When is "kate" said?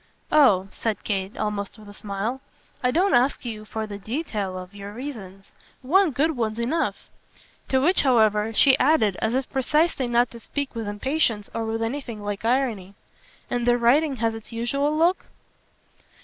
1.03-1.37